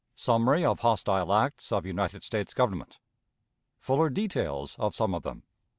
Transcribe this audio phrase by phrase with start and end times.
[0.15, 2.97] Summary of Hostile Acts of United States Government.
[3.77, 5.43] Fuller Details of some of them.